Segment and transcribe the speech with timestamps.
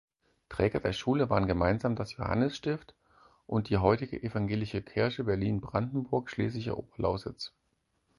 [0.49, 2.95] Träger der Schule waren gemeinsam das Johannesstift
[3.45, 7.53] und die heutige Evangelische Kirche Berlin-Brandenburg-schlesische Oberlausitz.